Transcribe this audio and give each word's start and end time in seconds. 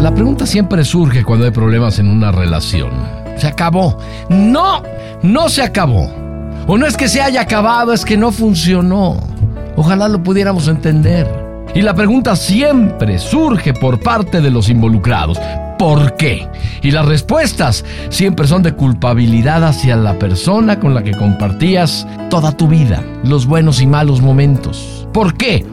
La 0.00 0.14
pregunta 0.14 0.46
siempre 0.46 0.82
surge 0.82 1.22
cuando 1.22 1.44
hay 1.44 1.50
problemas 1.50 1.98
en 1.98 2.08
una 2.08 2.32
relación. 2.32 2.90
Se 3.36 3.46
acabó. 3.46 3.98
No, 4.30 4.82
no 5.22 5.50
se 5.50 5.62
acabó. 5.62 6.10
O 6.66 6.78
no 6.78 6.86
es 6.86 6.96
que 6.96 7.06
se 7.06 7.20
haya 7.20 7.42
acabado, 7.42 7.92
es 7.92 8.06
que 8.06 8.16
no 8.16 8.32
funcionó. 8.32 9.18
Ojalá 9.76 10.08
lo 10.08 10.22
pudiéramos 10.22 10.68
entender. 10.68 11.28
Y 11.74 11.82
la 11.82 11.92
pregunta 11.92 12.34
siempre 12.34 13.18
surge 13.18 13.74
por 13.74 14.00
parte 14.00 14.40
de 14.40 14.50
los 14.50 14.70
involucrados. 14.70 15.38
¿Por 15.78 16.16
qué? 16.16 16.48
Y 16.80 16.92
las 16.92 17.04
respuestas 17.04 17.84
siempre 18.08 18.46
son 18.46 18.62
de 18.62 18.72
culpabilidad 18.72 19.62
hacia 19.64 19.96
la 19.96 20.18
persona 20.18 20.80
con 20.80 20.94
la 20.94 21.02
que 21.02 21.12
compartías 21.12 22.06
toda 22.30 22.52
tu 22.52 22.68
vida, 22.68 23.04
los 23.22 23.44
buenos 23.44 23.82
y 23.82 23.86
malos 23.86 24.22
momentos. 24.22 25.06
¿Por 25.12 25.34
qué? 25.34 25.66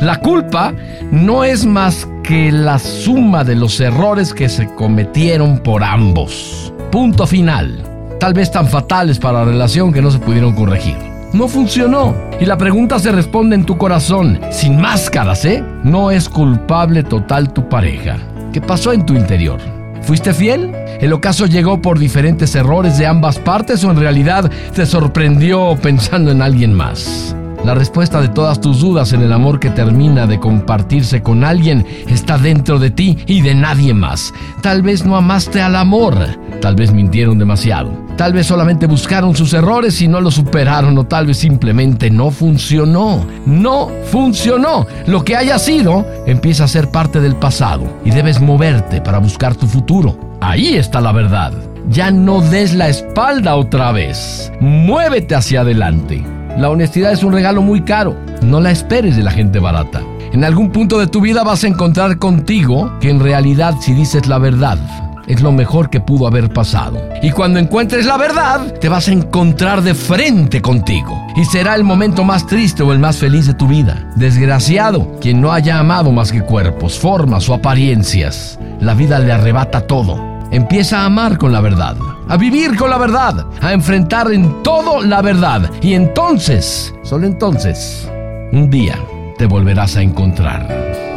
La 0.00 0.20
culpa 0.20 0.72
no 1.10 1.42
es 1.44 1.66
más 1.66 2.08
la 2.32 2.78
suma 2.78 3.44
de 3.44 3.54
los 3.54 3.78
errores 3.78 4.32
que 4.32 4.48
se 4.48 4.66
cometieron 4.74 5.58
por 5.58 5.84
ambos. 5.84 6.72
Punto 6.90 7.26
final. 7.26 7.82
Tal 8.18 8.32
vez 8.32 8.50
tan 8.50 8.66
fatales 8.66 9.18
para 9.18 9.40
la 9.40 9.44
relación 9.44 9.92
que 9.92 10.00
no 10.00 10.10
se 10.10 10.18
pudieron 10.18 10.54
corregir. 10.54 10.96
No 11.34 11.46
funcionó. 11.46 12.14
Y 12.40 12.46
la 12.46 12.56
pregunta 12.56 12.98
se 12.98 13.12
responde 13.12 13.54
en 13.54 13.66
tu 13.66 13.76
corazón, 13.76 14.40
sin 14.50 14.80
máscaras, 14.80 15.44
¿eh? 15.44 15.62
No 15.84 16.10
es 16.10 16.28
culpable 16.28 17.02
total 17.02 17.52
tu 17.52 17.68
pareja. 17.68 18.16
¿Qué 18.52 18.62
pasó 18.62 18.92
en 18.92 19.04
tu 19.04 19.14
interior? 19.14 19.60
¿Fuiste 20.00 20.32
fiel? 20.32 20.72
¿El 21.00 21.12
ocaso 21.12 21.44
llegó 21.46 21.82
por 21.82 21.98
diferentes 21.98 22.54
errores 22.54 22.96
de 22.96 23.06
ambas 23.06 23.38
partes 23.38 23.84
o 23.84 23.90
en 23.90 23.98
realidad 23.98 24.50
te 24.74 24.86
sorprendió 24.86 25.76
pensando 25.82 26.30
en 26.30 26.40
alguien 26.40 26.72
más? 26.72 27.31
La 27.64 27.74
respuesta 27.74 28.20
de 28.20 28.28
todas 28.28 28.60
tus 28.60 28.80
dudas 28.80 29.12
en 29.12 29.22
el 29.22 29.32
amor 29.32 29.60
que 29.60 29.70
termina 29.70 30.26
de 30.26 30.40
compartirse 30.40 31.22
con 31.22 31.44
alguien 31.44 31.86
está 32.08 32.36
dentro 32.36 32.80
de 32.80 32.90
ti 32.90 33.16
y 33.26 33.40
de 33.40 33.54
nadie 33.54 33.94
más. 33.94 34.34
Tal 34.62 34.82
vez 34.82 35.04
no 35.06 35.14
amaste 35.16 35.62
al 35.62 35.76
amor, 35.76 36.16
tal 36.60 36.74
vez 36.74 36.92
mintieron 36.92 37.38
demasiado, 37.38 37.92
tal 38.16 38.32
vez 38.32 38.48
solamente 38.48 38.88
buscaron 38.88 39.36
sus 39.36 39.52
errores 39.52 40.02
y 40.02 40.08
no 40.08 40.20
los 40.20 40.34
superaron 40.34 40.98
o 40.98 41.04
tal 41.04 41.26
vez 41.26 41.36
simplemente 41.36 42.10
no 42.10 42.32
funcionó. 42.32 43.24
No 43.46 43.92
funcionó. 44.06 44.88
Lo 45.06 45.24
que 45.24 45.36
haya 45.36 45.56
sido 45.60 46.04
empieza 46.26 46.64
a 46.64 46.68
ser 46.68 46.90
parte 46.90 47.20
del 47.20 47.36
pasado 47.36 47.84
y 48.04 48.10
debes 48.10 48.40
moverte 48.40 49.00
para 49.00 49.18
buscar 49.18 49.54
tu 49.54 49.68
futuro. 49.68 50.18
Ahí 50.40 50.74
está 50.74 51.00
la 51.00 51.12
verdad. 51.12 51.52
Ya 51.88 52.10
no 52.10 52.40
des 52.40 52.74
la 52.74 52.88
espalda 52.88 53.54
otra 53.54 53.92
vez. 53.92 54.52
Muévete 54.60 55.36
hacia 55.36 55.60
adelante. 55.60 56.24
La 56.56 56.70
honestidad 56.70 57.12
es 57.12 57.24
un 57.24 57.32
regalo 57.32 57.62
muy 57.62 57.82
caro. 57.82 58.16
No 58.42 58.60
la 58.60 58.70
esperes 58.70 59.16
de 59.16 59.22
la 59.22 59.30
gente 59.30 59.58
barata. 59.58 60.02
En 60.32 60.44
algún 60.44 60.70
punto 60.70 60.98
de 60.98 61.06
tu 61.06 61.20
vida 61.20 61.44
vas 61.44 61.64
a 61.64 61.68
encontrar 61.68 62.18
contigo 62.18 62.98
que 63.00 63.10
en 63.10 63.20
realidad 63.20 63.74
si 63.80 63.92
dices 63.94 64.26
la 64.26 64.38
verdad, 64.38 64.78
es 65.26 65.40
lo 65.40 65.52
mejor 65.52 65.90
que 65.90 66.00
pudo 66.00 66.26
haber 66.26 66.50
pasado. 66.50 67.02
Y 67.22 67.30
cuando 67.30 67.58
encuentres 67.58 68.06
la 68.06 68.16
verdad, 68.16 68.74
te 68.80 68.88
vas 68.88 69.08
a 69.08 69.12
encontrar 69.12 69.82
de 69.82 69.94
frente 69.94 70.60
contigo. 70.60 71.26
Y 71.36 71.44
será 71.44 71.74
el 71.74 71.84
momento 71.84 72.24
más 72.24 72.46
triste 72.46 72.82
o 72.82 72.92
el 72.92 72.98
más 72.98 73.18
feliz 73.18 73.46
de 73.46 73.54
tu 73.54 73.66
vida. 73.66 74.10
Desgraciado, 74.16 75.18
quien 75.20 75.40
no 75.40 75.52
haya 75.52 75.78
amado 75.78 76.12
más 76.12 76.32
que 76.32 76.42
cuerpos, 76.42 76.98
formas 76.98 77.48
o 77.48 77.54
apariencias. 77.54 78.58
La 78.80 78.94
vida 78.94 79.18
le 79.18 79.32
arrebata 79.32 79.86
todo. 79.86 80.31
Empieza 80.52 81.00
a 81.00 81.06
amar 81.06 81.38
con 81.38 81.50
la 81.50 81.62
verdad, 81.62 81.96
a 82.28 82.36
vivir 82.36 82.76
con 82.76 82.90
la 82.90 82.98
verdad, 82.98 83.46
a 83.62 83.72
enfrentar 83.72 84.30
en 84.30 84.62
todo 84.62 85.00
la 85.00 85.22
verdad. 85.22 85.70
Y 85.80 85.94
entonces, 85.94 86.94
solo 87.02 87.26
entonces, 87.26 88.06
un 88.52 88.68
día 88.68 88.98
te 89.38 89.46
volverás 89.46 89.96
a 89.96 90.02
encontrar. 90.02 91.11